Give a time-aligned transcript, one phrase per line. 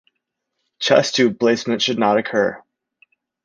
[0.79, 2.59] Chest tube placement should not occur.